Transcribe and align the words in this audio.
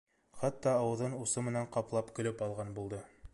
Хатта 0.37 0.71
ауыҙын 0.85 1.13
усы 1.17 1.43
менән 1.49 1.69
ҡаплап 1.77 2.11
көлөп 2.21 2.43
алған 2.47 2.73
булды. 2.81 3.03